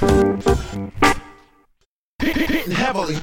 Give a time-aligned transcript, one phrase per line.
[0.00, 0.92] Hitting
[2.70, 3.20] heavily.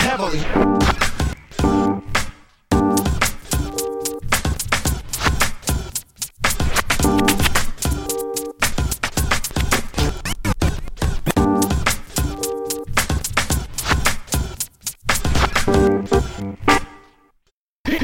[0.00, 0.85] Heavily.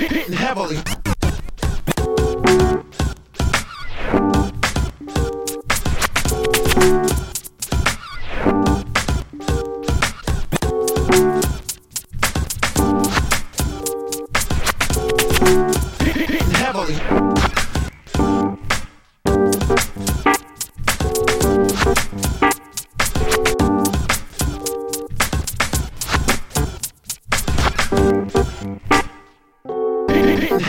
[0.03, 0.34] Heavily.
[0.34, 0.83] Heavily.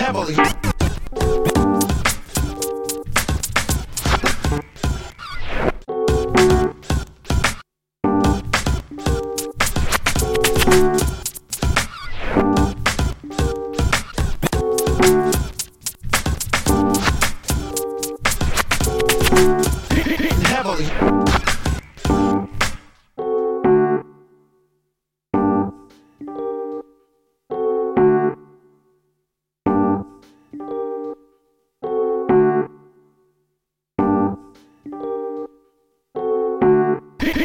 [0.04, 0.36] Heavily.
[20.46, 21.33] Heavily.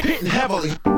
[0.02, 0.97] Heavily.